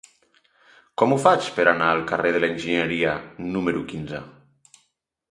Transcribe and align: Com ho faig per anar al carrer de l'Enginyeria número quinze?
Com 1.01 1.11
ho 1.11 1.17
faig 1.25 1.49
per 1.57 1.65
anar 1.71 1.89
al 1.95 2.01
carrer 2.11 2.31
de 2.35 2.41
l'Enginyeria 2.43 3.11
número 3.57 3.83
quinze? 3.93 4.23